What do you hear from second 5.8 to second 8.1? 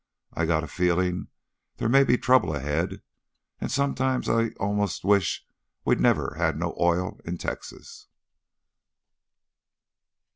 we'd never had no oil in Texas."